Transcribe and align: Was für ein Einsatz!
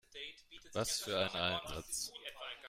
Was 0.73 1.01
für 1.01 1.15
ein 1.19 1.29
Einsatz! 1.61 2.11